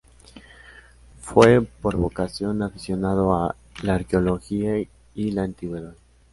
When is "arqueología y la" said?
3.93-5.43